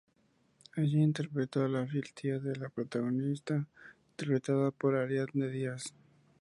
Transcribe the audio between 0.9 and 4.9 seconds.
interpretó a la fiel tía de la protagonista interpretada